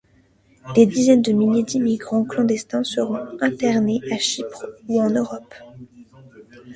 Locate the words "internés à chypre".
3.39-4.65